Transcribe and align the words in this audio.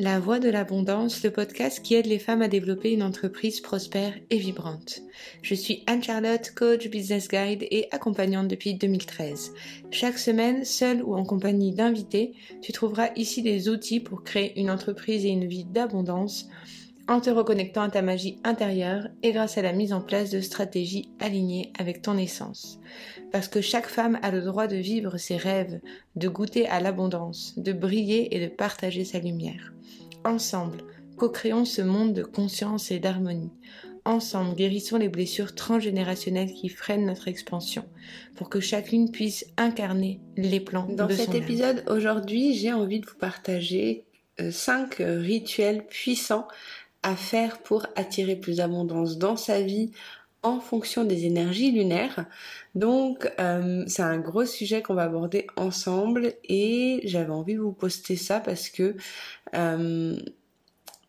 La 0.00 0.18
Voix 0.18 0.38
de 0.38 0.48
l'Abondance, 0.48 1.22
le 1.24 1.30
podcast 1.30 1.82
qui 1.82 1.94
aide 1.94 2.06
les 2.06 2.18
femmes 2.18 2.40
à 2.40 2.48
développer 2.48 2.90
une 2.90 3.02
entreprise 3.02 3.60
prospère 3.60 4.14
et 4.30 4.38
vibrante. 4.38 5.02
Je 5.42 5.54
suis 5.54 5.84
Anne-Charlotte, 5.86 6.52
coach, 6.56 6.88
business 6.88 7.28
guide 7.28 7.66
et 7.70 7.86
accompagnante 7.90 8.48
depuis 8.48 8.72
2013. 8.72 9.52
Chaque 9.90 10.16
semaine, 10.16 10.64
seule 10.64 11.02
ou 11.02 11.14
en 11.14 11.24
compagnie 11.24 11.74
d'invités, 11.74 12.32
tu 12.62 12.72
trouveras 12.72 13.10
ici 13.14 13.42
des 13.42 13.68
outils 13.68 14.00
pour 14.00 14.24
créer 14.24 14.58
une 14.58 14.70
entreprise 14.70 15.26
et 15.26 15.28
une 15.28 15.46
vie 15.46 15.66
d'abondance 15.66 16.48
en 17.10 17.20
te 17.20 17.28
reconnectant 17.28 17.82
à 17.82 17.90
ta 17.90 18.02
magie 18.02 18.38
intérieure 18.44 19.08
et 19.24 19.32
grâce 19.32 19.58
à 19.58 19.62
la 19.62 19.72
mise 19.72 19.92
en 19.92 20.00
place 20.00 20.30
de 20.30 20.40
stratégies 20.40 21.10
alignées 21.18 21.72
avec 21.76 22.02
ton 22.02 22.16
essence. 22.16 22.78
Parce 23.32 23.48
que 23.48 23.60
chaque 23.60 23.88
femme 23.88 24.20
a 24.22 24.30
le 24.30 24.40
droit 24.42 24.68
de 24.68 24.76
vivre 24.76 25.18
ses 25.18 25.36
rêves, 25.36 25.80
de 26.14 26.28
goûter 26.28 26.68
à 26.68 26.78
l'abondance, 26.78 27.54
de 27.56 27.72
briller 27.72 28.36
et 28.36 28.40
de 28.40 28.46
partager 28.46 29.04
sa 29.04 29.18
lumière. 29.18 29.72
Ensemble, 30.24 30.84
co-créons 31.16 31.64
ce 31.64 31.82
monde 31.82 32.14
de 32.14 32.22
conscience 32.22 32.92
et 32.92 33.00
d'harmonie. 33.00 33.50
Ensemble, 34.04 34.54
guérissons 34.54 34.96
les 34.96 35.08
blessures 35.08 35.56
transgénérationnelles 35.56 36.52
qui 36.52 36.68
freinent 36.68 37.06
notre 37.06 37.26
expansion, 37.26 37.84
pour 38.36 38.48
que 38.48 38.60
chacune 38.60 39.10
puisse 39.10 39.46
incarner 39.56 40.20
les 40.36 40.60
plans 40.60 40.86
Dans 40.88 41.08
de 41.08 41.14
cet 41.14 41.26
son 41.26 41.32
âme. 41.32 41.42
épisode 41.42 41.84
aujourd'hui, 41.88 42.54
j'ai 42.54 42.72
envie 42.72 43.00
de 43.00 43.06
vous 43.06 43.18
partager 43.18 44.04
5 44.50 44.94
rituels 44.98 45.84
puissants 45.86 46.46
à 47.02 47.16
faire 47.16 47.58
pour 47.58 47.86
attirer 47.96 48.36
plus 48.36 48.58
d'abondance 48.58 49.18
dans 49.18 49.36
sa 49.36 49.60
vie 49.62 49.90
en 50.42 50.60
fonction 50.60 51.04
des 51.04 51.26
énergies 51.26 51.70
lunaires. 51.70 52.26
Donc 52.74 53.30
euh, 53.38 53.84
c'est 53.86 54.02
un 54.02 54.18
gros 54.18 54.46
sujet 54.46 54.82
qu'on 54.82 54.94
va 54.94 55.02
aborder 55.04 55.46
ensemble 55.56 56.34
et 56.44 57.00
j'avais 57.04 57.32
envie 57.32 57.54
de 57.54 57.60
vous 57.60 57.72
poster 57.72 58.16
ça 58.16 58.40
parce 58.40 58.70
que 58.70 58.96
euh, 59.54 60.16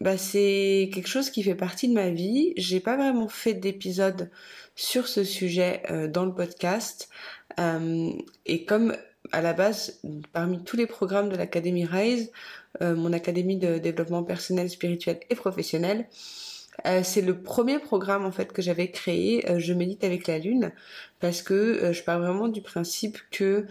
bah, 0.01 0.17
c'est 0.17 0.89
quelque 0.93 1.07
chose 1.07 1.29
qui 1.29 1.43
fait 1.43 1.55
partie 1.55 1.87
de 1.87 1.93
ma 1.93 2.09
vie. 2.09 2.53
J'ai 2.57 2.79
pas 2.79 2.97
vraiment 2.97 3.29
fait 3.29 3.53
d'épisode 3.53 4.29
sur 4.75 5.07
ce 5.07 5.23
sujet 5.23 5.83
euh, 5.89 6.07
dans 6.07 6.25
le 6.25 6.33
podcast 6.33 7.09
Euh, 7.59 8.11
et 8.45 8.65
comme 8.65 8.95
à 9.31 9.41
la 9.41 9.53
base, 9.53 9.99
parmi 10.33 10.63
tous 10.63 10.77
les 10.77 10.87
programmes 10.87 11.29
de 11.29 11.35
l'Académie 11.35 11.85
Rise, 11.85 12.31
euh, 12.81 12.95
mon 12.95 13.11
académie 13.11 13.57
de 13.57 13.77
développement 13.77 14.23
personnel, 14.23 14.69
spirituel 14.69 15.19
et 15.29 15.35
professionnel, 15.35 16.07
euh, 16.85 17.01
c'est 17.03 17.21
le 17.21 17.41
premier 17.41 17.79
programme 17.79 18.25
en 18.25 18.31
fait 18.31 18.53
que 18.53 18.61
j'avais 18.61 18.89
créé. 18.89 19.49
euh, 19.49 19.59
je 19.59 19.73
médite 19.73 20.03
avec 20.05 20.25
la 20.27 20.39
lune 20.39 20.71
parce 21.19 21.41
que 21.41 21.91
je 21.91 22.01
pars 22.03 22.19
vraiment 22.19 22.47
du 22.47 22.61
principe 22.61 23.17
que 23.29 23.65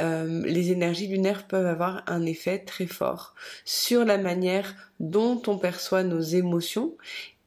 les 0.00 0.72
énergies 0.72 1.06
lunaires 1.06 1.46
peuvent 1.46 1.66
avoir 1.66 2.02
un 2.06 2.26
effet 2.26 2.58
très 2.58 2.86
fort 2.86 3.34
sur 3.64 4.04
la 4.04 4.18
manière 4.18 4.74
dont 4.98 5.40
on 5.46 5.58
perçoit 5.58 6.02
nos 6.02 6.20
émotions 6.20 6.96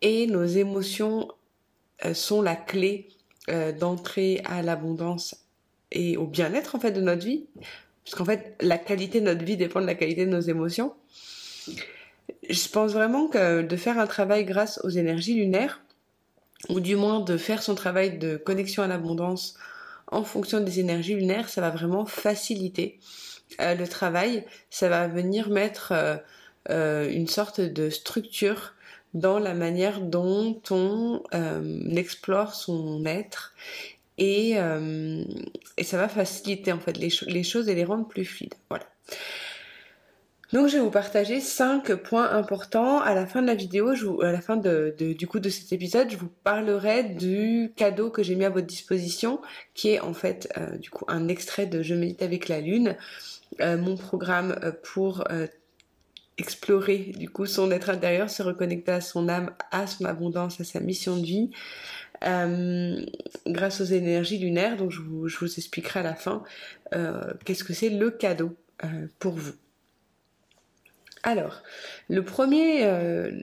et 0.01 0.27
nos 0.27 0.45
émotions 0.45 1.27
sont 2.13 2.41
la 2.41 2.55
clé 2.55 3.09
d'entrée 3.79 4.41
à 4.45 4.61
l'abondance 4.61 5.35
et 5.91 6.15
au 6.17 6.27
bien-être 6.27 6.75
en 6.75 6.79
fait 6.79 6.91
de 6.91 7.01
notre 7.01 7.25
vie 7.25 7.47
parce 8.07 8.15
qu'en 8.15 8.25
fait 8.25 8.55
la 8.61 8.77
qualité 8.77 9.19
de 9.19 9.25
notre 9.25 9.43
vie 9.43 9.57
dépend 9.57 9.81
de 9.81 9.85
la 9.85 9.95
qualité 9.95 10.25
de 10.25 10.31
nos 10.31 10.39
émotions 10.39 10.93
je 12.49 12.69
pense 12.69 12.93
vraiment 12.93 13.27
que 13.27 13.61
de 13.61 13.75
faire 13.75 13.99
un 13.99 14.07
travail 14.07 14.45
grâce 14.45 14.79
aux 14.83 14.89
énergies 14.89 15.35
lunaires, 15.35 15.81
ou 16.69 16.79
du 16.79 16.95
moins 16.95 17.19
de 17.19 17.37
faire 17.37 17.61
son 17.61 17.75
travail 17.75 18.17
de 18.17 18.37
connexion 18.37 18.83
à 18.83 18.87
l'abondance 18.87 19.55
en 20.07 20.23
fonction 20.23 20.61
des 20.61 20.79
énergies 20.79 21.15
lunaires, 21.15 21.49
ça 21.49 21.61
va 21.61 21.69
vraiment 21.69 22.05
faciliter 22.05 22.99
euh, 23.59 23.75
le 23.75 23.87
travail. 23.87 24.45
Ça 24.69 24.89
va 24.89 25.07
venir 25.07 25.49
mettre 25.49 25.91
euh, 25.91 26.15
euh, 26.69 27.09
une 27.09 27.27
sorte 27.27 27.59
de 27.59 27.89
structure 27.89 28.73
dans 29.13 29.39
la 29.39 29.53
manière 29.53 30.01
dont 30.01 30.61
on 30.69 31.23
explore 31.95 32.53
son 32.53 33.05
être 33.05 33.53
et, 34.17 34.53
euh, 34.57 35.23
et 35.77 35.83
ça 35.83 35.97
va 35.97 36.07
faciliter 36.07 36.71
en 36.71 36.79
fait 36.79 36.97
les, 36.97 37.09
cho- 37.09 37.25
les 37.27 37.43
choses 37.43 37.69
et 37.69 37.75
les 37.75 37.85
rendre 37.85 38.07
plus 38.07 38.25
fluides. 38.25 38.55
Voilà. 38.69 38.85
Donc 40.53 40.69
je 40.69 40.77
vais 40.77 40.81
vous 40.81 40.91
partager 40.91 41.41
cinq 41.41 41.93
points 41.95 42.31
importants. 42.31 43.01
À 43.01 43.13
la 43.13 43.25
fin 43.25 43.41
de 43.41 43.47
la 43.47 43.55
vidéo, 43.55 43.89
à 44.21 44.31
la 44.31 44.39
fin 44.39 44.55
de, 44.55 44.95
du 44.97 45.27
coup 45.27 45.39
de 45.39 45.49
cet 45.49 45.73
épisode, 45.73 46.09
je 46.09 46.15
vous 46.15 46.31
parlerai 46.43 47.03
du 47.03 47.73
cadeau 47.75 48.09
que 48.09 48.23
j'ai 48.23 48.35
mis 48.35 48.45
à 48.45 48.49
votre 48.49 48.67
disposition, 48.67 49.41
qui 49.73 49.89
est 49.89 49.99
en 49.99 50.13
fait 50.13 50.47
euh, 50.57 50.77
du 50.77 50.89
coup 50.89 51.03
un 51.09 51.27
extrait 51.27 51.65
de 51.65 51.83
Je 51.83 51.95
médite 51.95 52.21
avec 52.21 52.47
la 52.47 52.61
lune, 52.61 52.95
euh, 53.59 53.77
mon 53.77 53.97
programme 53.97 54.57
pour 54.83 55.25
explorer 56.37 57.13
du 57.17 57.29
coup 57.29 57.45
son 57.45 57.71
être 57.71 57.89
intérieur, 57.89 58.29
se 58.29 58.43
reconnecter 58.43 58.91
à 58.91 59.01
son 59.01 59.27
âme, 59.27 59.51
à 59.71 59.85
son 59.87 60.05
abondance, 60.05 60.61
à 60.61 60.63
sa 60.63 60.79
mission 60.79 61.17
de 61.17 61.25
vie. 61.25 61.49
Euh, 62.23 63.05
grâce 63.45 63.81
aux 63.81 63.85
énergies 63.85 64.37
lunaires, 64.37 64.77
donc 64.77 64.91
je 64.91 65.01
vous, 65.01 65.27
expliquerai 65.57 65.99
à 66.01 66.03
la 66.03 66.15
fin 66.15 66.43
euh, 66.93 67.33
qu'est-ce 67.45 67.63
que 67.63 67.73
c'est 67.73 67.89
le 67.89 68.11
cadeau 68.11 68.55
euh, 68.83 69.07
pour 69.19 69.33
vous. 69.33 69.53
Alors, 71.23 71.61
le 72.09 72.23
premier, 72.23 72.85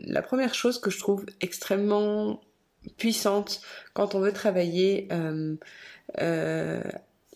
la 0.07 0.23
première 0.23 0.55
chose 0.55 0.81
que 0.81 0.91
je 0.91 0.99
trouve 0.99 1.27
extrêmement 1.43 2.41
puissante 2.97 3.61
quand 3.93 4.15
on 4.15 4.21
veut 4.21 4.33
travailler, 4.33 5.09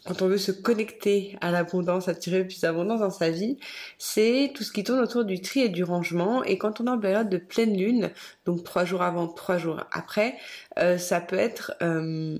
quand 0.08 0.22
on 0.22 0.28
veut 0.28 0.38
se 0.38 0.52
connecter 0.52 1.36
à 1.42 1.50
l'abondance, 1.50 2.08
attirer 2.08 2.42
plus 2.42 2.62
d'abondance 2.62 3.00
dans 3.00 3.10
sa 3.10 3.28
vie, 3.28 3.58
c'est 3.98 4.52
tout 4.54 4.64
ce 4.64 4.72
qui 4.72 4.82
tourne 4.82 5.00
autour 5.00 5.26
du 5.26 5.42
tri 5.42 5.60
et 5.60 5.68
du 5.68 5.84
rangement. 5.84 6.42
Et 6.44 6.56
quand 6.56 6.80
on 6.80 6.86
est 6.86 6.90
en 6.90 6.98
période 6.98 7.28
de 7.28 7.36
pleine 7.36 7.76
lune, 7.76 8.10
donc 8.46 8.64
trois 8.64 8.86
jours 8.86 9.02
avant, 9.02 9.28
trois 9.28 9.58
jours 9.58 9.84
après, 9.92 10.36
euh, 10.78 10.96
ça 10.96 11.20
peut 11.20 11.36
être 11.36 11.74
euh, 11.82 12.38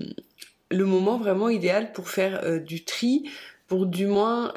le 0.71 0.85
moment 0.85 1.19
vraiment 1.19 1.47
idéal 1.47 1.91
pour 1.91 2.09
faire 2.09 2.43
euh, 2.43 2.57
du 2.57 2.83
tri, 2.85 3.29
pour 3.67 3.85
du 3.85 4.07
moins 4.07 4.51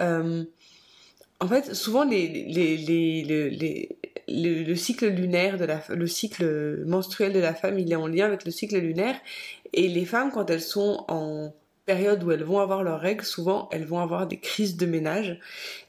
en 1.40 1.48
fait, 1.48 1.74
souvent 1.74 2.04
le, 2.04 3.84
le 4.28 4.74
cycle 4.74 5.08
lunaire 5.08 5.58
le 5.90 6.06
cycle 6.06 6.84
menstruel 6.86 7.34
de 7.34 7.40
la 7.40 7.52
femme, 7.52 7.78
il 7.78 7.92
est 7.92 7.96
en 7.96 8.06
lien 8.06 8.24
avec 8.24 8.46
le 8.46 8.52
cycle 8.52 8.78
lunaire. 8.78 9.16
Et 9.74 9.88
les 9.88 10.06
femmes, 10.06 10.30
quand 10.30 10.48
elles 10.48 10.62
sont 10.62 11.04
en 11.08 11.52
période 11.84 12.22
où 12.24 12.30
elles 12.32 12.44
vont 12.44 12.60
avoir 12.60 12.82
leurs 12.82 13.00
règles, 13.00 13.24
souvent 13.24 13.68
elles 13.72 13.84
vont 13.84 13.98
avoir 14.00 14.26
des 14.26 14.38
crises 14.38 14.76
de 14.76 14.86
ménage. 14.86 15.38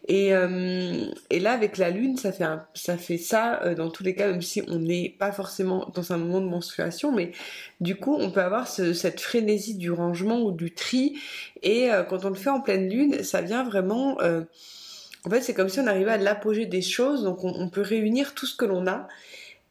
Et, 0.08 0.34
euh, 0.34 1.06
et 1.30 1.40
là, 1.40 1.54
avec 1.54 1.78
la 1.78 1.90
lune, 1.90 2.18
ça 2.18 2.32
fait, 2.32 2.44
un, 2.44 2.66
ça 2.74 2.98
fait 2.98 3.18
ça 3.18 3.62
euh, 3.64 3.76
dans 3.76 3.90
tous 3.90 4.04
les 4.04 4.16
cas, 4.16 4.30
même 4.30 4.42
si 4.42 4.62
on 4.68 4.80
n'est 4.80 5.16
pas 5.20 5.32
forcément 5.32 5.90
dans 5.94 6.14
un 6.14 6.18
moment 6.18 6.42
de 6.42 6.48
menstruation, 6.48 7.12
mais 7.12 7.32
du 7.82 7.96
coup, 7.96 8.16
on 8.20 8.32
peut 8.32 8.42
avoir 8.42 8.68
ce- 8.68 8.94
cette 8.94 9.22
frénésie 9.22 9.76
du 9.76 9.92
rangement 9.92 10.42
ou 10.42 10.52
du 10.52 10.74
tri. 10.74 11.18
Et 11.62 11.92
euh, 11.92 12.04
quand 12.04 12.26
on 12.26 12.30
le 12.30 12.36
fait 12.36 12.50
en 12.50 12.62
pleine 12.62 12.90
lune, 12.90 13.24
ça 13.24 13.42
vient 13.42 13.64
vraiment... 13.64 14.18
en 15.26 15.30
fait, 15.30 15.42
c'est 15.42 15.54
comme 15.54 15.70
si 15.70 15.80
on 15.80 15.88
arrivait 15.88 16.12
à 16.12 16.18
l'apogée 16.18 16.66
des 16.66 16.82
choses, 16.82 17.24
donc 17.24 17.44
on, 17.44 17.54
on 17.56 17.70
peut 17.70 17.82
réunir 17.82 18.34
tout 18.36 18.46
ce 18.46 18.56
que 18.56 18.66
l'on 18.66 18.88
a. 18.88 19.08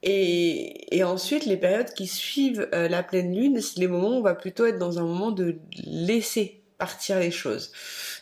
Et, 0.03 0.97
et 0.97 1.05
ensuite, 1.05 1.47
les 1.47 1.57
périodes 1.57 1.93
qui 1.95 2.07
suivent 2.07 2.69
euh, 2.75 2.89
la 2.89 3.03
pleine 3.03 3.35
lune, 3.35 3.61
c'est 3.61 3.79
les 3.79 3.87
moments 3.87 4.17
où 4.17 4.19
on 4.19 4.23
va 4.23 4.35
plutôt 4.35 4.67
être 4.67 4.79
dans 4.79 4.99
un 4.99 5.05
moment 5.05 5.31
de 5.31 5.57
laisser 5.85 6.61
partir 6.79 7.21
les 7.21 7.31
choses. 7.31 7.71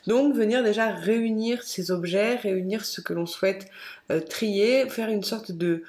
Donc, 0.07 0.35
venir 0.35 0.63
déjà 0.63 0.91
réunir 0.91 1.63
ces 1.63 1.91
objets, 1.91 2.37
réunir 2.37 2.85
ce 2.85 3.01
que 3.01 3.15
l'on 3.15 3.25
souhaite 3.25 3.67
euh, 4.11 4.21
trier, 4.21 4.89
faire 4.91 5.09
une 5.09 5.23
sorte 5.23 5.53
de, 5.53 5.83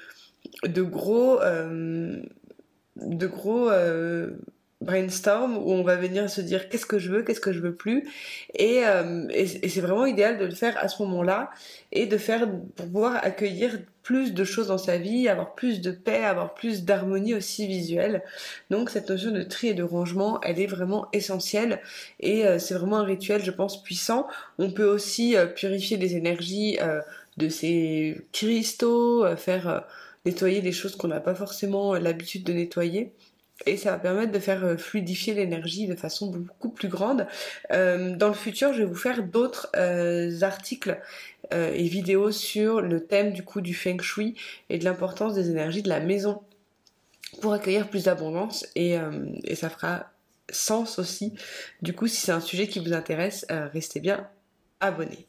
de 0.64 0.82
gros, 0.82 1.40
euh, 1.42 2.22
de 2.96 3.26
gros 3.26 3.70
euh, 3.70 4.30
brainstorm 4.82 5.56
où 5.56 5.72
on 5.72 5.82
va 5.82 5.96
venir 5.96 6.28
se 6.28 6.40
dire 6.40 6.68
qu'est-ce 6.68 6.86
que 6.86 6.98
je 6.98 7.10
veux, 7.10 7.22
qu'est-ce 7.22 7.40
que 7.40 7.52
je 7.52 7.60
veux 7.60 7.74
plus. 7.74 8.08
Et, 8.54 8.82
euh, 8.84 9.26
et, 9.30 9.46
c'est 9.46 9.80
vraiment 9.80 10.06
idéal 10.06 10.38
de 10.38 10.44
le 10.44 10.54
faire 10.54 10.76
à 10.78 10.88
ce 10.88 11.02
moment-là 11.02 11.50
et 11.92 12.06
de 12.06 12.18
faire 12.18 12.48
pour 12.76 12.86
pouvoir 12.86 13.16
accueillir 13.24 13.78
plus 14.02 14.34
de 14.34 14.44
choses 14.44 14.68
dans 14.68 14.78
sa 14.78 14.98
vie, 14.98 15.28
avoir 15.28 15.54
plus 15.54 15.80
de 15.80 15.90
paix, 15.90 16.24
avoir 16.24 16.54
plus 16.54 16.84
d'harmonie 16.84 17.34
aussi 17.34 17.66
visuelle. 17.66 18.22
Donc 18.70 18.90
cette 18.90 19.08
notion 19.10 19.30
de 19.30 19.42
tri 19.42 19.68
et 19.68 19.74
de 19.74 19.82
rangement, 19.82 20.40
elle 20.42 20.60
est 20.60 20.66
vraiment 20.66 21.08
essentielle 21.12 21.80
et 22.20 22.46
euh, 22.46 22.58
c'est 22.58 22.74
vraiment 22.74 22.98
un 22.98 23.04
rituel, 23.04 23.42
je 23.44 23.50
pense, 23.50 23.82
puissant. 23.82 24.26
On 24.58 24.70
peut 24.70 24.84
aussi 24.84 25.36
euh, 25.36 25.46
purifier 25.46 25.96
les 25.96 26.16
énergies 26.16 26.78
euh, 26.80 27.00
de 27.36 27.48
ces 27.48 28.20
cristaux, 28.32 29.24
euh, 29.24 29.36
faire 29.36 29.84
nettoyer 30.24 30.60
les 30.60 30.72
choses 30.72 30.96
qu'on 30.96 31.08
n'a 31.08 31.20
pas 31.20 31.34
forcément 31.34 31.94
l'habitude 31.94 32.44
de 32.44 32.52
nettoyer. 32.52 33.12
Et 33.66 33.76
ça 33.76 33.92
va 33.92 33.98
permettre 33.98 34.32
de 34.32 34.38
faire 34.38 34.64
euh, 34.64 34.76
fluidifier 34.76 35.34
l'énergie 35.34 35.86
de 35.86 35.94
façon 35.94 36.30
beaucoup 36.30 36.70
plus 36.70 36.88
grande. 36.88 37.26
Euh, 37.72 38.16
dans 38.16 38.28
le 38.28 38.34
futur, 38.34 38.72
je 38.72 38.78
vais 38.78 38.84
vous 38.84 38.94
faire 38.94 39.22
d'autres 39.22 39.70
euh, 39.76 40.40
articles 40.42 40.98
et 41.50 41.86
vidéos 41.86 42.30
sur 42.30 42.80
le 42.80 43.04
thème 43.04 43.34
du 43.34 43.42
coup 43.42 43.60
du 43.60 43.74
feng 43.74 44.00
shui 44.00 44.36
et 44.70 44.78
de 44.78 44.84
l'importance 44.84 45.34
des 45.34 45.50
énergies 45.50 45.82
de 45.82 45.88
la 45.90 46.00
maison 46.00 46.40
pour 47.42 47.52
accueillir 47.52 47.90
plus 47.90 48.04
d'abondance 48.04 48.66
et, 48.74 48.96
et 49.44 49.54
ça 49.54 49.68
fera 49.68 50.12
sens 50.50 50.98
aussi. 50.98 51.34
Du 51.82 51.92
coup, 51.92 52.06
si 52.06 52.22
c'est 52.22 52.32
un 52.32 52.40
sujet 52.40 52.68
qui 52.68 52.78
vous 52.78 52.94
intéresse, 52.94 53.44
restez 53.50 54.00
bien 54.00 54.26
abonnés. 54.80 55.26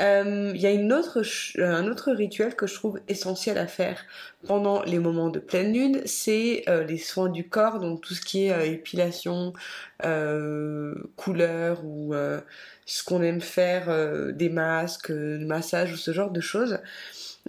Euh, 0.00 0.52
il 0.54 0.60
y 0.60 0.66
a 0.66 0.70
autre, 0.92 1.22
un 1.58 1.86
autre 1.86 2.12
rituel 2.12 2.56
que 2.56 2.66
je 2.66 2.74
trouve 2.74 3.00
essentiel 3.08 3.58
à 3.58 3.66
faire 3.66 4.02
pendant 4.46 4.82
les 4.82 4.98
moments 4.98 5.28
de 5.28 5.38
pleine 5.38 5.72
lune, 5.72 6.00
c'est 6.06 6.64
euh, 6.68 6.84
les 6.84 6.96
soins 6.96 7.28
du 7.28 7.48
corps, 7.48 7.78
donc 7.78 8.00
tout 8.00 8.14
ce 8.14 8.22
qui 8.22 8.46
est 8.46 8.72
épilation, 8.72 9.52
couleur 11.16 11.84
ou 11.84 12.14
ce 12.86 13.04
qu'on 13.04 13.22
aime 13.22 13.40
faire, 13.40 14.32
des 14.32 14.48
masques, 14.48 15.10
massage 15.10 15.92
ou 15.92 15.96
ce 15.96 16.12
genre 16.12 16.30
de 16.30 16.40
choses. 16.40 16.78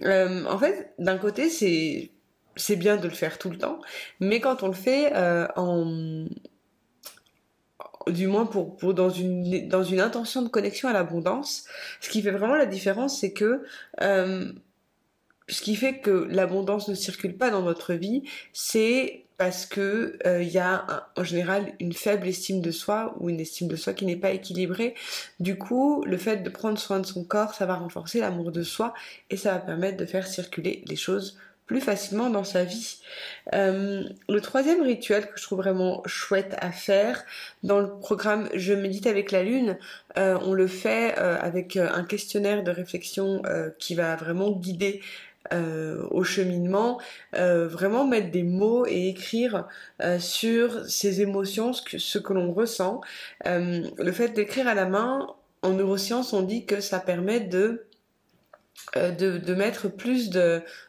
en 0.04 0.58
fait, 0.58 0.92
d'un 0.98 1.16
côté, 1.16 1.48
c'est 1.48 2.76
bien 2.76 2.96
de 2.96 3.08
le 3.08 3.14
faire 3.14 3.38
tout 3.38 3.50
le 3.50 3.56
temps, 3.56 3.80
mais 4.20 4.40
quand 4.40 4.62
on 4.62 4.68
le 4.68 4.74
fait 4.74 5.12
en 5.56 6.26
du 8.08 8.26
moins 8.26 8.46
pour, 8.46 8.94
dans, 8.94 9.10
une, 9.10 9.70
intention 10.00 10.42
de 10.42 10.48
connexion 10.48 10.88
à 10.88 10.92
l'abondance, 10.92 11.66
ce 12.00 12.08
qui 12.08 12.22
fait 12.22 12.30
vraiment 12.30 12.56
la 12.56 12.66
différence, 12.66 13.20
c'est 13.20 13.32
que 13.32 13.62
euh, 14.00 14.52
ce 15.48 15.60
qui 15.62 15.76
fait 15.76 15.98
que 15.98 16.26
l'abondance 16.30 16.88
ne 16.88 16.94
circule 16.94 17.36
pas 17.36 17.50
dans 17.50 17.62
notre 17.62 17.94
vie, 17.94 18.22
c'est 18.52 19.24
parce 19.36 19.66
que 19.66 20.18
euh, 20.26 20.42
il 20.42 20.50
y 20.50 20.58
a 20.58 21.08
en 21.16 21.24
général 21.24 21.72
une 21.80 21.92
faible 21.92 22.28
estime 22.28 22.60
de 22.60 22.70
soi 22.70 23.16
ou 23.18 23.28
une 23.28 23.40
estime 23.40 23.66
de 23.66 23.76
soi 23.76 23.92
qui 23.92 24.06
n'est 24.06 24.16
pas 24.16 24.30
équilibrée. 24.30 24.94
Du 25.40 25.58
coup, 25.58 26.04
le 26.04 26.16
fait 26.16 26.38
de 26.38 26.50
prendre 26.50 26.78
soin 26.78 27.00
de 27.00 27.06
son 27.06 27.24
corps, 27.24 27.54
ça 27.54 27.66
va 27.66 27.74
renforcer 27.74 28.20
l'amour 28.20 28.52
de 28.52 28.62
soi 28.62 28.94
et 29.30 29.36
ça 29.36 29.52
va 29.54 29.58
permettre 29.58 29.96
de 29.96 30.06
faire 30.06 30.26
circuler 30.26 30.84
les 30.86 30.96
choses 30.96 31.38
plus 31.66 31.80
facilement 31.80 32.30
dans 32.30 32.44
sa 32.44 32.64
vie. 32.64 32.98
Euh, 33.54 34.02
le 34.28 34.40
troisième 34.40 34.82
rituel 34.82 35.26
que 35.26 35.38
je 35.38 35.42
trouve 35.42 35.58
vraiment 35.58 36.02
chouette 36.06 36.54
à 36.58 36.72
faire 36.72 37.24
dans 37.62 37.80
le 37.80 37.88
programme 37.88 38.48
Je 38.54 38.72
médite 38.72 39.06
avec 39.06 39.30
la 39.30 39.42
lune, 39.42 39.78
euh, 40.18 40.38
on 40.42 40.52
le 40.52 40.66
fait 40.66 41.18
euh, 41.18 41.38
avec 41.40 41.76
un 41.76 42.04
questionnaire 42.04 42.62
de 42.62 42.70
réflexion 42.70 43.42
qui 43.78 43.94
va 43.94 44.16
vraiment 44.16 44.50
guider 44.50 45.00
au 46.10 46.24
cheminement, 46.24 46.98
vraiment 47.32 48.06
mettre 48.06 48.30
des 48.30 48.42
mots 48.42 48.86
et 48.86 49.08
écrire 49.08 49.66
sur 50.18 50.88
ses 50.88 51.20
émotions, 51.20 51.72
ce 51.72 51.82
que, 51.82 51.98
ce 51.98 52.18
que 52.18 52.32
l'on 52.32 52.52
ressent. 52.52 53.00
le 53.44 54.12
fait 54.12 54.28
d'écrire 54.28 54.68
à 54.68 54.74
la 54.74 54.86
main, 54.86 55.26
en 55.62 55.70
neurosciences, 55.70 56.32
on 56.32 56.42
dit 56.42 56.64
que 56.64 56.80
ça 56.80 57.00
permet 57.00 57.40
de 57.40 57.86
de, 58.96 59.38
de, 59.38 59.54
mettre 59.54 59.88
plus 59.88 60.30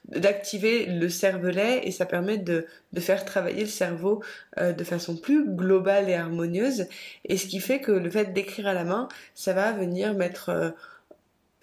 d'activer 0.05 0.85
le 0.87 1.09
cervelet 1.09 1.81
et 1.83 1.91
ça 1.91 2.05
permet 2.05 2.37
de, 2.37 2.65
de 2.91 2.99
faire 2.99 3.23
travailler 3.23 3.61
le 3.61 3.69
cerveau 3.69 4.21
euh, 4.57 4.73
de 4.73 4.83
façon 4.83 5.15
plus 5.15 5.47
globale 5.47 6.09
et 6.09 6.15
harmonieuse. 6.15 6.87
Et 7.25 7.37
ce 7.37 7.47
qui 7.47 7.59
fait 7.59 7.79
que 7.79 7.91
le 7.91 8.09
fait 8.09 8.33
d'écrire 8.33 8.67
à 8.67 8.73
la 8.73 8.83
main 8.83 9.07
ça 9.35 9.53
va 9.53 9.71
venir 9.71 10.13
mettre 10.15 10.49
euh, 10.49 10.71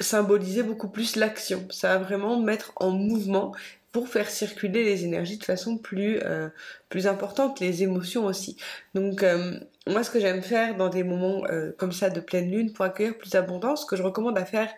symboliser 0.00 0.62
beaucoup 0.62 0.88
plus 0.88 1.16
l'action. 1.16 1.66
Ça 1.70 1.98
va 1.98 2.04
vraiment 2.04 2.40
mettre 2.40 2.72
en 2.76 2.90
mouvement 2.90 3.52
pour 3.92 4.08
faire 4.08 4.30
circuler 4.30 4.84
les 4.84 5.04
énergies 5.04 5.38
de 5.38 5.44
façon 5.44 5.76
plus 5.76 6.20
euh, 6.22 6.48
plus 6.88 7.06
importante, 7.06 7.60
les 7.60 7.82
émotions 7.82 8.26
aussi. 8.26 8.56
Donc 8.94 9.22
euh, 9.22 9.58
moi 9.86 10.04
ce 10.04 10.10
que 10.10 10.20
j'aime 10.20 10.42
faire 10.42 10.76
dans 10.76 10.88
des 10.88 11.02
moments 11.02 11.44
euh, 11.50 11.72
comme 11.76 11.92
ça 11.92 12.10
de 12.10 12.20
pleine 12.20 12.50
lune 12.50 12.72
pour 12.72 12.84
accueillir 12.84 13.16
plus 13.16 13.30
d'abondance, 13.30 13.82
ce 13.82 13.86
que 13.86 13.96
je 13.96 14.02
recommande 14.02 14.38
à 14.38 14.44
faire 14.44 14.70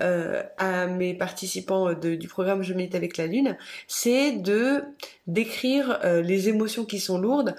à 0.00 0.86
mes 0.86 1.14
participants 1.14 1.92
du 1.94 2.28
programme 2.28 2.62
Je 2.62 2.74
médite 2.74 2.94
avec 2.94 3.16
la 3.16 3.26
lune, 3.26 3.56
c'est 3.88 4.32
de 4.32 4.82
d'écrire 5.26 6.00
les 6.04 6.48
émotions 6.48 6.84
qui 6.84 6.98
sont 6.98 7.18
lourdes 7.18 7.54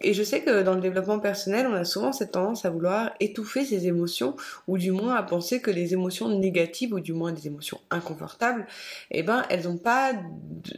et 0.00 0.12
je 0.12 0.22
sais 0.24 0.42
que 0.42 0.62
dans 0.62 0.74
le 0.74 0.80
développement 0.80 1.20
personnel, 1.20 1.68
on 1.68 1.74
a 1.74 1.84
souvent 1.84 2.12
cette 2.12 2.32
tendance 2.32 2.64
à 2.64 2.70
vouloir 2.70 3.12
étouffer 3.20 3.64
ses 3.64 3.86
émotions, 3.86 4.34
ou 4.66 4.76
du 4.76 4.90
moins 4.90 5.14
à 5.14 5.22
penser 5.22 5.60
que 5.60 5.70
les 5.70 5.92
émotions 5.92 6.28
négatives, 6.28 6.92
ou 6.92 7.00
du 7.00 7.12
moins 7.12 7.30
des 7.30 7.46
émotions 7.46 7.80
inconfortables, 7.90 8.66
eh 9.12 9.22
ben, 9.22 9.44
elles 9.50 9.64
n'ont 9.64 9.78
pas 9.78 10.12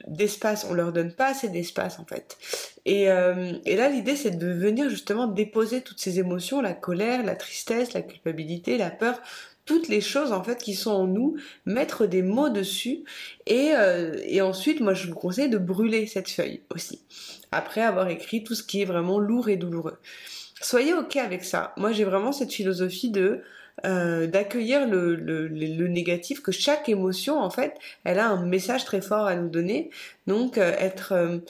d'espace, 0.06 0.66
on 0.68 0.74
leur 0.74 0.92
donne 0.92 1.12
pas 1.12 1.28
assez 1.28 1.48
d'espace 1.48 1.98
en 1.98 2.04
fait. 2.04 2.36
Euh, 2.86 3.54
et 3.64 3.76
là, 3.76 3.88
l'idée, 3.88 4.16
c'est 4.16 4.32
de 4.32 4.52
venir 4.52 4.90
justement 4.90 5.26
déposer 5.26 5.80
toutes 5.80 5.98
ces 6.00 6.18
émotions, 6.18 6.60
la 6.60 6.74
colère, 6.74 7.24
la 7.24 7.36
tristesse, 7.36 7.94
la 7.94 8.02
culpabilité, 8.02 8.76
la 8.76 8.90
peur, 8.90 9.20
toutes 9.66 9.88
les 9.88 10.00
choses 10.00 10.32
en 10.32 10.42
fait 10.42 10.62
qui 10.62 10.74
sont 10.74 10.92
en 10.92 11.06
nous, 11.06 11.36
mettre 11.66 12.06
des 12.06 12.22
mots 12.22 12.48
dessus 12.48 13.04
et, 13.46 13.72
euh, 13.74 14.16
et 14.24 14.40
ensuite 14.40 14.80
moi 14.80 14.94
je 14.94 15.08
vous 15.08 15.14
conseille 15.14 15.50
de 15.50 15.58
brûler 15.58 16.06
cette 16.06 16.30
feuille 16.30 16.62
aussi 16.74 17.02
après 17.52 17.82
avoir 17.82 18.08
écrit 18.08 18.44
tout 18.44 18.54
ce 18.54 18.62
qui 18.62 18.80
est 18.80 18.86
vraiment 18.86 19.18
lourd 19.18 19.48
et 19.48 19.56
douloureux. 19.56 19.98
Soyez 20.62 20.94
ok 20.94 21.16
avec 21.16 21.44
ça. 21.44 21.74
Moi 21.76 21.92
j'ai 21.92 22.04
vraiment 22.04 22.32
cette 22.32 22.52
philosophie 22.52 23.12
euh, 23.84 24.26
d'accueillir 24.26 24.86
le, 24.88 25.48
négatif, 25.88 26.42
que 26.42 26.52
chaque 26.52 26.88
émotion 26.88 27.38
en 27.38 27.50
fait 27.50 27.74
elle 28.04 28.18
a 28.18 28.28
un 28.28 28.46
message 28.46 28.84
très 28.84 29.02
fort 29.02 29.26
à 29.26 29.34
nous 29.34 29.48
donner. 29.48 29.90
Donc 30.26 30.58
euh, 30.58 30.72
être 30.78 31.40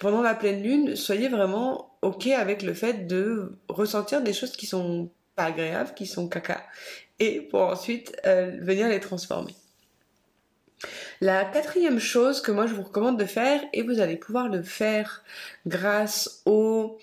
pendant 0.00 0.22
la 0.22 0.34
pleine 0.34 0.62
lune, 0.62 0.96
soyez 0.96 1.28
vraiment 1.28 1.90
ok 2.02 2.26
avec 2.28 2.62
le 2.62 2.74
fait 2.74 3.06
de 3.06 3.52
ressentir 3.68 4.22
des 4.22 4.32
choses 4.32 4.52
qui 4.52 4.66
sont 4.66 5.10
pas 5.36 5.44
agréables, 5.44 5.94
qui 5.94 6.06
sont 6.06 6.28
caca 6.28 6.62
et 7.20 7.40
pour 7.40 7.60
ensuite 7.60 8.16
euh, 8.26 8.56
venir 8.60 8.88
les 8.88 8.98
transformer. 8.98 9.54
La 11.20 11.44
quatrième 11.44 12.00
chose 12.00 12.40
que 12.40 12.50
moi 12.50 12.66
je 12.66 12.74
vous 12.74 12.82
recommande 12.82 13.18
de 13.18 13.26
faire, 13.26 13.60
et 13.74 13.82
vous 13.82 14.00
allez 14.00 14.16
pouvoir 14.16 14.48
le 14.48 14.62
faire 14.62 15.22
grâce 15.66 16.42
au 16.46 16.98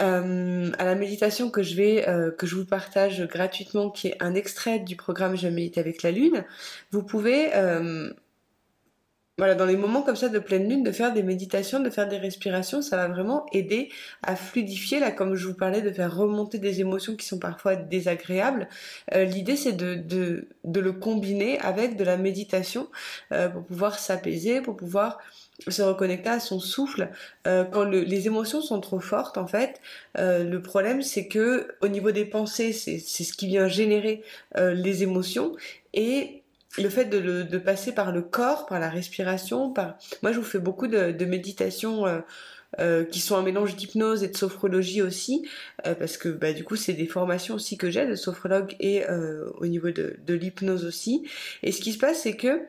euh, 0.00 0.70
à 0.78 0.84
la 0.84 0.94
méditation 0.94 1.50
que 1.50 1.62
je 1.62 1.74
vais 1.74 2.08
euh, 2.08 2.30
que 2.30 2.46
je 2.46 2.54
vous 2.54 2.66
partage 2.66 3.26
gratuitement, 3.26 3.90
qui 3.90 4.08
est 4.08 4.22
un 4.22 4.34
extrait 4.34 4.78
du 4.78 4.96
programme 4.96 5.36
Je 5.36 5.48
médite 5.48 5.78
avec 5.78 6.02
la 6.02 6.10
lune, 6.10 6.44
vous 6.90 7.02
pouvez 7.02 7.50
voilà, 9.38 9.54
dans 9.54 9.64
les 9.64 9.76
moments 9.76 10.02
comme 10.02 10.16
ça 10.16 10.28
de 10.28 10.38
pleine 10.38 10.68
lune, 10.68 10.82
de 10.82 10.92
faire 10.92 11.14
des 11.14 11.22
méditations, 11.22 11.80
de 11.80 11.88
faire 11.88 12.06
des 12.06 12.18
respirations, 12.18 12.82
ça 12.82 12.98
va 12.98 13.08
vraiment 13.08 13.46
aider 13.52 13.88
à 14.22 14.36
fluidifier, 14.36 15.00
là, 15.00 15.10
comme 15.10 15.36
je 15.36 15.48
vous 15.48 15.54
parlais, 15.54 15.80
de 15.80 15.90
faire 15.90 16.14
remonter 16.14 16.58
des 16.58 16.80
émotions 16.80 17.16
qui 17.16 17.26
sont 17.26 17.38
parfois 17.38 17.74
désagréables. 17.74 18.68
Euh, 19.14 19.24
l'idée, 19.24 19.56
c'est 19.56 19.72
de, 19.72 19.94
de, 19.94 20.48
de, 20.64 20.80
le 20.80 20.92
combiner 20.92 21.58
avec 21.60 21.96
de 21.96 22.04
la 22.04 22.18
méditation 22.18 22.88
euh, 23.32 23.48
pour 23.48 23.64
pouvoir 23.64 23.98
s'apaiser, 23.98 24.60
pour 24.60 24.76
pouvoir 24.76 25.18
se 25.66 25.80
reconnecter 25.80 26.28
à 26.28 26.40
son 26.40 26.60
souffle. 26.60 27.08
Euh, 27.46 27.64
quand 27.64 27.84
le, 27.84 28.00
les 28.00 28.26
émotions 28.26 28.60
sont 28.60 28.80
trop 28.80 29.00
fortes, 29.00 29.38
en 29.38 29.46
fait, 29.46 29.80
le 30.18 30.58
problème, 30.58 31.00
c'est 31.00 31.26
que 31.26 31.68
au 31.80 31.88
niveau 31.88 32.10
des 32.10 32.26
pensées, 32.26 32.74
c'est 32.74 32.98
ce 32.98 33.32
qui 33.32 33.46
vient 33.46 33.66
générer 33.66 34.22
les 34.56 35.02
émotions 35.02 35.56
et 35.94 36.41
le 36.78 36.88
fait 36.88 37.04
de, 37.06 37.58
passer 37.58 37.92
par 37.92 38.12
le 38.12 38.22
corps, 38.22 38.66
par 38.66 38.80
la 38.80 38.88
respiration, 38.88 39.72
par 39.72 39.96
moi 40.22 40.32
je 40.32 40.38
vous 40.38 40.44
fais 40.44 40.58
beaucoup 40.58 40.86
de, 40.86 41.12
de 41.12 41.24
méditations 41.24 42.06
euh, 42.06 42.20
euh, 42.80 43.04
qui 43.04 43.20
sont 43.20 43.36
un 43.36 43.42
mélange 43.42 43.76
d'hypnose 43.76 44.22
et 44.22 44.28
de 44.28 44.36
sophrologie 44.36 45.02
aussi, 45.02 45.46
euh, 45.86 45.94
parce 45.94 46.16
que 46.16 46.30
bah, 46.30 46.52
du 46.52 46.64
coup 46.64 46.76
c'est 46.76 46.94
des 46.94 47.06
formations 47.06 47.56
aussi 47.56 47.76
que 47.76 47.90
j'ai 47.90 48.06
de 48.06 48.14
sophrologue 48.14 48.74
et 48.80 49.04
au 49.58 49.66
niveau 49.66 49.90
de, 49.90 50.16
de 50.26 50.34
l'hypnose 50.34 50.84
aussi. 50.84 51.28
Et 51.62 51.72
ce 51.72 51.80
qui 51.80 51.92
se 51.92 51.98
passe 51.98 52.22
c'est 52.22 52.36
que 52.36 52.62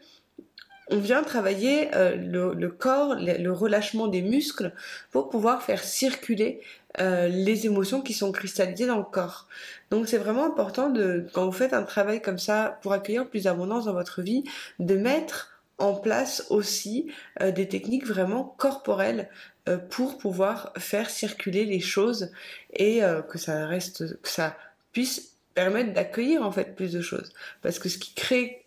on 0.90 1.00
vient 1.00 1.24
travailler 1.24 1.90
le, 1.94 2.54
le, 2.54 2.70
corps, 2.70 3.16
le, 3.16 3.52
relâchement 3.52 4.08
des 4.08 4.22
muscles 4.22 4.74
pour 5.12 5.30
pouvoir 5.30 5.64
faire 5.64 5.82
circuler 5.82 6.60
euh, 7.00 7.28
les 7.28 7.66
émotions 7.66 8.02
qui 8.02 8.14
sont 8.14 8.32
cristallisées 8.32 8.86
dans 8.86 8.98
le 8.98 9.04
corps. 9.04 9.48
Donc 9.90 10.08
c'est 10.08 10.18
vraiment 10.18 10.46
important 10.46 10.90
de, 10.90 11.26
quand 11.34 11.46
vous 11.46 11.52
faites 11.52 11.74
un 11.74 11.84
travail 11.84 12.22
comme 12.22 12.38
ça 12.38 12.80
pour 12.82 12.94
accueillir 12.94 13.28
plus 13.28 13.44
d'abondance 13.44 13.86
dans 13.86 13.94
votre 13.94 14.22
vie, 14.22 14.44
de 14.80 14.96
mettre 14.96 15.62
en 15.80 15.96
place 15.96 16.46
aussi 16.50 17.12
euh, 17.42 17.52
des 17.52 17.68
techniques 17.68 18.06
vraiment 18.06 18.44
corporelles 18.44 19.30
euh, 19.68 19.78
pour 19.78 20.20
pouvoir 20.20 20.72
faire 20.78 21.10
circuler 21.10 21.66
les 21.66 21.80
choses 21.80 22.32
et 22.74 23.02
que 23.28 23.38
ça 23.38 23.66
reste, 23.66 24.22
que 24.22 24.30
ça 24.30 24.56
puisse 24.92 25.34
permettre 25.56 25.94
d'accueillir 25.94 26.44
en 26.44 26.52
fait 26.52 26.76
plus 26.76 26.92
de 26.94 27.02
choses. 27.02 27.34
Parce 27.62 27.80
que 27.80 27.90
ce 27.90 27.98
qui 27.98 28.14
crée 28.14 28.60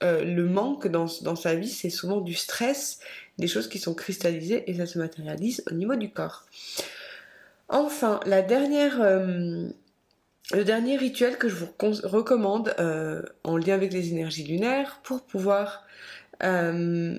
le 0.00 0.42
manque 0.42 0.86
dans, 0.86 1.06
dans 1.22 1.36
sa 1.36 1.54
vie, 1.54 1.68
c'est 1.68 1.88
souvent 1.88 2.20
du 2.20 2.34
stress, 2.34 3.00
des 3.38 3.46
choses 3.46 3.68
qui 3.68 3.78
sont 3.78 3.94
cristallisées 3.94 4.70
et 4.70 4.74
ça 4.74 4.86
se 4.86 4.98
matérialise 4.98 5.64
au 5.70 5.74
niveau 5.74 5.96
du 5.96 6.10
corps. 6.10 6.44
Enfin, 7.74 8.20
euh, 8.28 9.68
le 10.52 10.62
dernier 10.62 10.96
rituel 10.96 11.38
que 11.38 11.48
je 11.48 11.56
vous 11.56 11.68
recommande 12.04 12.72
euh, 12.78 13.20
en 13.42 13.56
lien 13.56 13.74
avec 13.74 13.92
les 13.92 14.10
énergies 14.10 14.44
lunaires 14.44 15.00
pour 15.02 15.24
pouvoir 15.24 15.84
euh, 16.44 17.18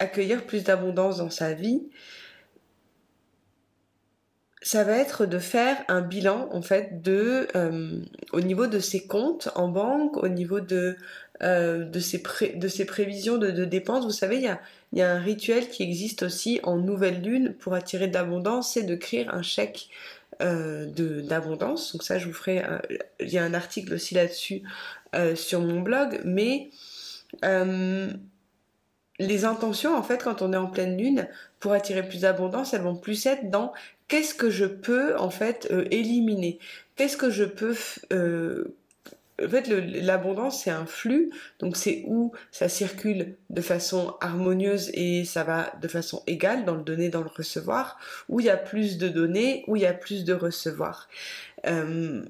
accueillir 0.00 0.44
plus 0.44 0.64
d'abondance 0.64 1.18
dans 1.18 1.30
sa 1.30 1.52
vie, 1.52 1.88
ça 4.60 4.82
va 4.82 4.96
être 4.96 5.24
de 5.24 5.38
faire 5.38 5.76
un 5.86 6.00
bilan 6.00 6.48
en 6.50 6.62
fait 6.62 7.00
de 7.00 7.46
au 8.32 8.40
niveau 8.40 8.66
de 8.66 8.80
ses 8.80 9.06
comptes 9.06 9.50
en 9.54 9.68
banque, 9.68 10.16
au 10.16 10.26
niveau 10.26 10.58
de 10.58 10.96
de 11.40 12.00
ses 12.00 12.22
de 12.54 12.68
ses 12.68 12.84
prévisions 12.84 13.38
de, 13.38 13.64
dépenses. 13.64 14.04
Vous 14.04 14.10
savez, 14.10 14.36
il 14.36 14.98
y 14.98 15.02
a 15.02 15.12
un 15.12 15.18
rituel 15.18 15.68
qui 15.68 15.82
existe 15.82 16.22
aussi 16.22 16.60
en 16.62 16.76
nouvelle 16.76 17.22
lune 17.22 17.54
pour 17.54 17.74
attirer 17.74 18.08
de 18.08 18.14
l'abondance, 18.14 18.72
c'est 18.72 18.84
de 18.84 18.94
créer 18.94 19.26
un 19.28 19.42
chèque 19.42 19.88
d'abondance. 20.40 21.92
Donc 21.92 22.02
ça, 22.02 22.18
je 22.18 22.26
vous 22.26 22.32
ferai, 22.32 22.62
il 23.20 23.28
y 23.28 23.38
a 23.38 23.44
un 23.44 23.54
article 23.54 23.94
aussi 23.94 24.14
là-dessus 24.14 24.62
sur 25.34 25.60
mon 25.60 25.80
blog, 25.80 26.20
mais 26.24 26.70
les 29.18 29.44
intentions, 29.44 29.96
en 29.96 30.02
fait, 30.02 30.22
quand 30.22 30.42
on 30.42 30.52
est 30.52 30.56
en 30.56 30.66
pleine 30.66 30.96
lune, 30.96 31.28
pour 31.60 31.72
attirer 31.72 32.06
plus 32.06 32.22
d'abondance, 32.22 32.74
elles 32.74 32.82
vont 32.82 32.96
plus 32.96 33.26
être 33.26 33.50
dans 33.50 33.72
qu'est-ce 34.08 34.34
que 34.34 34.50
je 34.50 34.66
peux, 34.66 35.16
en 35.16 35.30
fait, 35.30 35.68
euh, 35.70 35.86
éliminer 35.90 36.58
Qu'est-ce 36.96 37.16
que 37.16 37.30
je 37.30 37.44
peux... 37.44 37.76
En 39.44 39.48
fait, 39.48 39.68
l'abondance, 39.68 40.62
c'est 40.62 40.70
un 40.70 40.86
flux, 40.86 41.30
donc 41.58 41.76
c'est 41.76 42.04
où 42.06 42.32
ça 42.50 42.68
circule 42.68 43.36
de 43.50 43.60
façon 43.60 44.14
harmonieuse 44.20 44.90
et 44.94 45.24
ça 45.24 45.44
va 45.44 45.72
de 45.80 45.88
façon 45.88 46.22
égale 46.26 46.64
dans 46.64 46.74
le 46.74 46.82
donner, 46.82 47.10
dans 47.10 47.22
le 47.22 47.28
recevoir, 47.28 47.98
où 48.28 48.40
il 48.40 48.46
y 48.46 48.50
a 48.50 48.56
plus 48.56 48.96
de 48.96 49.08
données, 49.08 49.64
où 49.66 49.76
il 49.76 49.82
y 49.82 49.86
a 49.86 49.92
plus 49.92 50.24
de 50.24 50.32
recevoir. 50.32 51.08
Euh, 51.66 52.24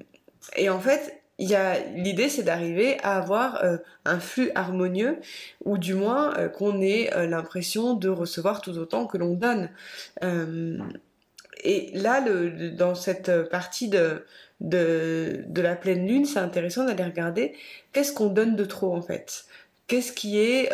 et 0.56 0.68
en 0.68 0.80
fait, 0.80 1.22
l'idée 1.38 2.28
c'est 2.28 2.42
d'arriver 2.42 2.98
à 3.02 3.16
avoir 3.18 3.62
euh, 3.62 3.76
un 4.04 4.18
flux 4.18 4.50
harmonieux 4.54 5.18
ou 5.64 5.78
du 5.78 5.94
moins 5.94 6.36
euh, 6.38 6.48
qu'on 6.48 6.80
ait 6.80 7.10
l'impression 7.28 7.94
de 7.94 8.08
recevoir 8.08 8.62
tout 8.62 8.78
autant 8.78 9.06
que 9.06 9.16
l'on 9.16 9.34
donne 9.34 9.70
et 11.66 11.90
là 11.94 12.24
dans 12.72 12.94
cette 12.94 13.50
partie 13.50 13.88
de, 13.88 14.24
de, 14.60 15.44
de 15.46 15.62
la 15.62 15.76
pleine 15.76 16.06
lune 16.06 16.24
c'est 16.24 16.38
intéressant 16.38 16.84
d'aller 16.84 17.04
regarder 17.04 17.54
qu'est-ce 17.92 18.12
qu'on 18.12 18.28
donne 18.28 18.56
de 18.56 18.64
trop 18.64 18.94
en 18.94 19.02
fait? 19.02 19.44
Qu'est-ce 19.86 20.12
qui 20.12 20.38
est 20.38 20.70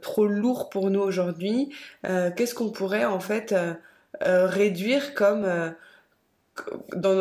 trop 0.00 0.26
lourd 0.26 0.68
pour 0.68 0.90
nous 0.90 1.00
aujourd'hui? 1.00 1.70
Qu'est-ce 2.02 2.54
qu'on 2.54 2.70
pourrait 2.70 3.04
en 3.04 3.20
fait 3.20 3.54
réduire 4.20 5.14
comme 5.14 5.46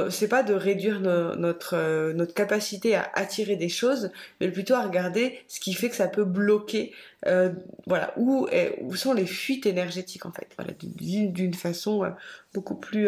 c'est 0.09 0.27
pas 0.27 0.43
de 0.43 0.53
réduire 0.53 0.99
notre, 0.99 1.75
euh, 1.75 2.13
notre 2.13 2.33
capacité 2.33 2.95
à 2.95 3.09
attirer 3.13 3.55
des 3.55 3.69
choses, 3.69 4.11
mais 4.39 4.49
plutôt 4.49 4.73
à 4.73 4.81
regarder 4.81 5.39
ce 5.47 5.59
qui 5.59 5.73
fait 5.73 5.89
que 5.89 5.95
ça 5.95 6.07
peut 6.07 6.23
bloquer, 6.23 6.93
euh, 7.25 7.51
voilà, 7.85 8.13
où, 8.17 8.47
où 8.81 8.95
sont 8.95 9.13
les 9.13 9.25
fuites 9.25 9.65
énergétiques 9.65 10.25
en 10.25 10.31
fait, 10.31 10.47
voilà, 10.57 10.73
d'une 10.79 11.53
façon 11.53 12.03
euh, 12.03 12.09
beaucoup 12.53 12.75
plus 12.75 13.07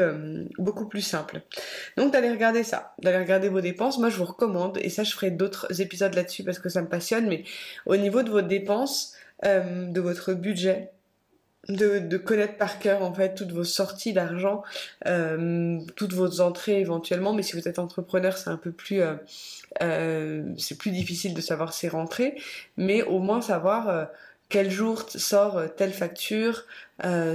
beaucoup 0.57 0.87
plus 0.87 1.01
simple. 1.01 1.41
Donc 1.97 2.13
d'aller 2.13 2.29
regarder 2.31 2.63
ça, 2.63 2.93
d'aller 3.01 3.19
regarder 3.19 3.49
vos 3.49 3.61
dépenses. 3.61 3.97
Moi 3.97 4.09
je 4.09 4.17
vous 4.17 4.25
recommande, 4.25 4.77
et 4.81 4.89
ça 4.89 5.03
je 5.03 5.11
ferai 5.13 5.31
d'autres 5.31 5.81
épisodes 5.81 6.13
là-dessus 6.13 6.43
parce 6.43 6.59
que 6.59 6.69
ça 6.69 6.81
me 6.81 6.87
passionne, 6.87 7.27
mais 7.27 7.43
au 7.85 7.97
niveau 7.97 8.23
de 8.23 8.29
vos 8.29 8.41
dépenses, 8.41 9.15
de 9.43 10.01
votre 10.01 10.33
budget, 10.33 10.91
de, 11.69 12.17
connaître 12.17 12.57
par 12.57 12.79
cœur 12.79 13.03
en 13.03 13.13
fait 13.13 13.35
toutes 13.35 13.51
vos 13.51 13.63
sorties 13.63 14.13
d'argent, 14.13 14.63
euh, 15.07 15.79
toutes 15.95 16.13
vos 16.13 16.41
entrées 16.41 16.79
éventuellement. 16.79 17.33
Mais 17.33 17.43
si 17.43 17.53
vous 17.53 17.67
êtes 17.67 17.79
entrepreneur, 17.79 18.37
c'est 18.37 18.49
un 18.49 18.57
peu 18.57 18.71
plus, 18.71 19.01
euh, 19.01 19.15
euh, 19.81 20.43
c'est 20.57 20.77
plus 20.77 20.91
difficile 20.91 21.33
de 21.33 21.41
savoir 21.41 21.73
ses 21.73 21.87
rentrées, 21.87 22.35
mais 22.77 23.03
au 23.03 23.19
moins 23.19 23.41
savoir 23.41 24.07
quel 24.49 24.71
jour 24.71 25.03
sort 25.09 25.61
telle 25.77 25.93
facture, 25.93 26.65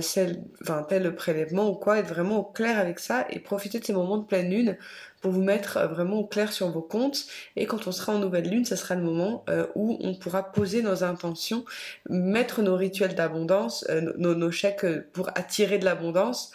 celle, 0.00 0.42
enfin 0.62 0.84
tel 0.88 1.14
prélèvement 1.14 1.68
ou 1.70 1.74
quoi, 1.74 1.98
être 1.98 2.08
vraiment 2.08 2.38
au 2.38 2.44
clair 2.44 2.78
avec 2.78 2.98
ça 2.98 3.26
et 3.30 3.38
profiter 3.38 3.78
de 3.78 3.84
ces 3.84 3.92
moments 3.92 4.18
de 4.18 4.24
pleine 4.24 4.50
lune 4.50 4.76
pour 5.24 5.32
vous 5.32 5.42
mettre 5.42 5.78
euh, 5.78 5.86
vraiment 5.86 6.18
au 6.18 6.26
clair 6.26 6.52
sur 6.52 6.68
vos 6.68 6.82
comptes. 6.82 7.24
Et 7.56 7.64
quand 7.64 7.86
on 7.86 7.92
sera 7.92 8.12
en 8.12 8.18
nouvelle 8.18 8.46
lune, 8.46 8.66
ça 8.66 8.76
sera 8.76 8.94
le 8.94 9.00
moment 9.00 9.42
euh, 9.48 9.66
où 9.74 9.96
on 10.02 10.14
pourra 10.14 10.52
poser 10.52 10.82
nos 10.82 11.02
intentions, 11.02 11.64
mettre 12.10 12.60
nos 12.60 12.76
rituels 12.76 13.14
d'abondance, 13.14 13.86
euh, 13.88 14.12
nos, 14.18 14.50
chèques 14.50 14.84
pour 15.14 15.30
attirer 15.34 15.78
de 15.78 15.86
l'abondance, 15.86 16.52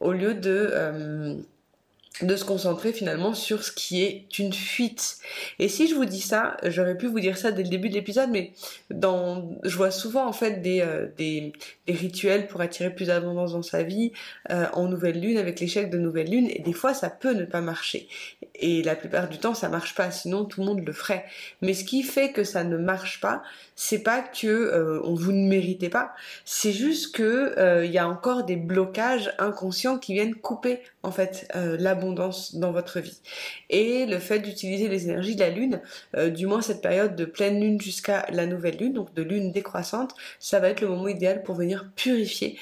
au 0.00 0.12
lieu 0.12 0.34
de 0.34 1.40
de 2.22 2.36
se 2.36 2.44
concentrer 2.44 2.92
finalement 2.92 3.32
sur 3.32 3.64
ce 3.64 3.72
qui 3.72 4.02
est 4.02 4.38
une 4.38 4.52
fuite. 4.52 5.16
Et 5.58 5.68
si 5.68 5.88
je 5.88 5.94
vous 5.94 6.04
dis 6.04 6.20
ça, 6.20 6.56
j'aurais 6.64 6.96
pu 6.96 7.06
vous 7.06 7.20
dire 7.20 7.38
ça 7.38 7.50
dès 7.50 7.62
le 7.62 7.68
début 7.70 7.88
de 7.88 7.94
l'épisode, 7.94 8.28
mais 8.30 8.52
dans, 8.90 9.58
je 9.62 9.74
vois 9.76 9.90
souvent 9.90 10.26
en 10.26 10.32
fait 10.32 10.60
des, 10.60 10.80
euh, 10.82 11.06
des, 11.16 11.52
rituels 11.88 12.46
pour 12.46 12.60
attirer 12.60 12.90
plus 12.90 13.06
d'abondance 13.06 13.52
dans 13.52 13.62
sa 13.62 13.82
vie 13.82 14.12
euh, 14.50 14.66
en 14.74 14.86
nouvelle 14.86 15.18
lune 15.18 15.38
avec 15.38 15.58
l'échec 15.58 15.90
de 15.90 15.98
nouvelle 15.98 16.30
lune, 16.30 16.48
et 16.50 16.60
des 16.60 16.72
fois 16.72 16.94
ça 16.94 17.10
peut 17.10 17.32
ne 17.32 17.44
pas 17.44 17.60
marcher. 17.60 18.06
Et 18.54 18.82
la 18.82 18.94
plupart 18.94 19.28
du 19.28 19.38
temps 19.38 19.54
ça 19.54 19.68
marche 19.68 19.94
pas, 19.94 20.10
sinon 20.10 20.44
tout 20.44 20.60
le 20.60 20.66
monde 20.66 20.86
le 20.86 20.92
ferait. 20.92 21.24
Mais 21.62 21.74
ce 21.74 21.84
qui 21.84 22.02
fait 22.02 22.32
que 22.32 22.44
ça 22.44 22.64
ne 22.64 22.76
marche 22.76 23.20
pas, 23.20 23.42
c'est 23.76 24.02
pas 24.02 24.20
que 24.20 24.46
euh, 24.46 25.00
on 25.04 25.14
vous 25.14 25.32
ne 25.32 25.48
méritez 25.48 25.88
pas, 25.88 26.12
c'est 26.44 26.72
juste 26.72 27.14
que 27.14 27.84
il 27.84 27.90
y 27.90 27.98
a 27.98 28.08
encore 28.08 28.44
des 28.44 28.56
blocages 28.56 29.32
inconscients 29.38 29.98
qui 29.98 30.12
viennent 30.12 30.34
couper 30.34 30.80
en 31.02 31.10
fait 31.10 31.48
dans 32.00 32.72
votre 32.72 33.00
vie. 33.00 33.20
Et 33.68 34.06
le 34.06 34.18
fait 34.18 34.40
d'utiliser 34.40 34.88
les 34.88 35.04
énergies 35.04 35.36
de 35.36 35.40
la 35.40 35.50
lune, 35.50 35.80
du 36.34 36.46
moins 36.46 36.62
cette 36.62 36.82
période 36.82 37.16
de 37.16 37.24
pleine 37.24 37.60
lune 37.60 37.80
jusqu'à 37.80 38.26
la 38.30 38.46
nouvelle 38.46 38.76
lune, 38.76 38.92
donc 38.92 39.14
de 39.14 39.22
lune 39.22 39.52
décroissante, 39.52 40.14
ça 40.38 40.60
va 40.60 40.68
être 40.68 40.80
le 40.80 40.88
moment 40.88 41.08
idéal 41.08 41.42
pour 41.42 41.54
venir 41.54 41.90
purifier, 41.96 42.58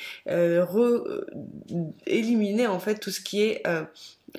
éliminer 2.07 2.67
en 2.67 2.79
fait 2.79 2.97
tout 2.97 3.11
ce 3.11 3.21
qui 3.21 3.43
est 3.43 3.63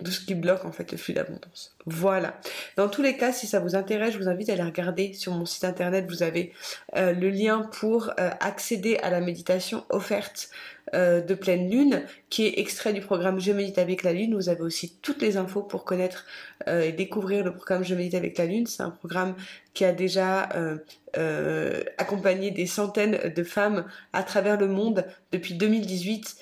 tout 0.03 0.12
ce 0.12 0.22
qui 0.22 0.36
bloque 0.36 0.65
en 0.65 0.72
fait 0.72 0.91
le 0.91 0.98
flux 0.98 1.13
d'abondance. 1.13 1.75
Voilà. 1.86 2.39
Dans 2.77 2.89
tous 2.89 3.01
les 3.01 3.17
cas, 3.17 3.31
si 3.31 3.48
ça 3.48 3.60
vous 3.60 3.75
intéresse, 3.75 4.13
je 4.13 4.19
vous 4.19 4.29
invite 4.29 4.50
à 4.50 4.53
aller 4.53 4.63
regarder 4.63 5.13
sur 5.13 5.34
mon 5.34 5.46
site 5.46 5.63
internet. 5.63 6.05
Vous 6.08 6.24
avez 6.24 6.53
euh, 6.96 7.13
le 7.13 7.29
lien 7.29 7.69
pour 7.79 8.12
euh, 8.19 8.29
accéder 8.39 8.98
à 8.98 9.10
la 9.10 9.19
méditation 9.19 9.86
offerte 9.89 10.50
euh, 10.93 11.22
de 11.22 11.34
pleine 11.34 11.69
lune, 11.69 12.03
qui 12.29 12.46
est 12.46 12.60
extrait 12.60 12.93
du 12.93 13.01
programme 13.01 13.39
Je 13.39 13.51
médite 13.51 13.77
avec 13.77 14.03
la 14.03 14.13
lune. 14.13 14.36
Vous 14.36 14.50
avez 14.50 14.62
aussi 14.62 14.98
toutes 15.01 15.22
les 15.22 15.38
infos 15.38 15.63
pour 15.63 15.84
connaître 15.86 16.25
et 16.67 16.91
découvrir 16.91 17.43
le 17.43 17.53
programme 17.53 17.84
Je 17.84 17.96
médite 17.96 18.15
avec 18.15 18.38
la 18.38 18.46
lune. 18.46 18.67
C'est 18.67 18.84
un 18.84 18.91
programme 18.91 19.36
qui 19.74 19.86
a 19.86 19.91
déjà 19.91 20.50
accompagné 21.98 22.51
des 22.51 22.65
centaines 22.65 23.34
de 23.36 23.43
femmes 23.43 23.86
à 24.13 24.24
travers 24.24 24.58
le 24.58 24.67
monde 24.67 25.05
depuis 25.31 25.53
2018 25.55 26.38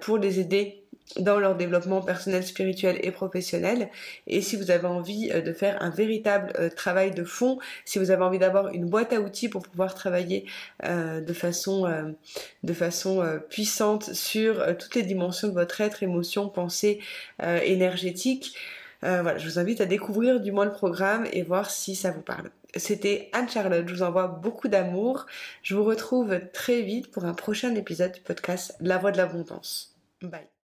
pour 0.00 0.18
les 0.18 0.40
aider 0.40 0.82
dans 1.16 1.38
leur 1.38 1.56
développement 1.56 2.00
personnel, 2.00 2.44
spirituel 2.44 2.98
et 3.02 3.10
professionnel. 3.10 3.88
Et 4.26 4.42
si 4.42 4.56
vous 4.56 4.70
avez 4.70 4.86
envie 4.86 5.30
euh, 5.32 5.40
de 5.40 5.52
faire 5.52 5.80
un 5.82 5.90
véritable 5.90 6.52
euh, 6.58 6.68
travail 6.68 7.12
de 7.12 7.24
fond, 7.24 7.58
si 7.84 7.98
vous 7.98 8.10
avez 8.10 8.22
envie 8.22 8.38
d'avoir 8.38 8.68
une 8.68 8.86
boîte 8.86 9.12
à 9.12 9.20
outils 9.20 9.48
pour 9.48 9.62
pouvoir 9.62 9.94
travailler 9.94 10.46
euh, 10.84 11.20
de 11.20 11.32
façon, 11.32 11.86
de 12.62 12.72
façon 12.72 13.24
puissante 13.48 14.12
sur 14.12 14.76
toutes 14.76 14.94
les 14.94 15.02
dimensions 15.02 15.48
de 15.48 15.52
votre 15.52 15.80
être, 15.80 16.02
émotion, 16.02 16.48
pensée, 16.48 17.00
énergétique, 17.42 18.56
voilà, 19.02 19.38
je 19.38 19.48
vous 19.48 19.58
invite 19.58 19.80
à 19.80 19.86
découvrir 19.86 20.40
du 20.40 20.52
moins 20.52 20.64
le 20.64 20.72
programme 20.72 21.26
et 21.32 21.42
voir 21.42 21.70
si 21.70 21.94
ça 21.94 22.10
vous 22.10 22.22
parle. 22.22 22.50
C'était 22.76 23.30
Anne-Charlotte, 23.32 23.86
je 23.86 23.94
vous 23.94 24.02
envoie 24.02 24.28
beaucoup 24.28 24.68
d'amour. 24.68 25.26
Je 25.62 25.74
vous 25.74 25.84
retrouve 25.84 26.40
très 26.52 26.82
vite 26.82 27.10
pour 27.10 27.24
un 27.24 27.34
prochain 27.34 27.74
épisode 27.74 28.12
du 28.12 28.20
podcast 28.20 28.76
La 28.80 28.98
Voix 28.98 29.12
de 29.12 29.16
l'Abondance. 29.16 29.96
Bye. 30.22 30.57